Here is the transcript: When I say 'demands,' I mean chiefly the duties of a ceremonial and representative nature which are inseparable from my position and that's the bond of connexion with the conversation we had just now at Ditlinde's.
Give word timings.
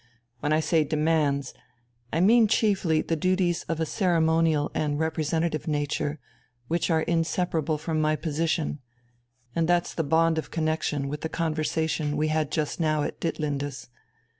When 0.39 0.51
I 0.51 0.61
say 0.61 0.83
'demands,' 0.83 1.53
I 2.11 2.21
mean 2.21 2.47
chiefly 2.47 3.03
the 3.03 3.15
duties 3.15 3.61
of 3.69 3.79
a 3.79 3.85
ceremonial 3.85 4.71
and 4.73 4.97
representative 4.99 5.67
nature 5.67 6.19
which 6.67 6.89
are 6.89 7.03
inseparable 7.03 7.77
from 7.77 8.01
my 8.01 8.15
position 8.15 8.79
and 9.55 9.69
that's 9.69 9.93
the 9.93 10.03
bond 10.03 10.39
of 10.39 10.49
connexion 10.49 11.07
with 11.07 11.21
the 11.21 11.29
conversation 11.29 12.17
we 12.17 12.29
had 12.29 12.49
just 12.51 12.79
now 12.79 13.03
at 13.03 13.19
Ditlinde's. 13.19 13.89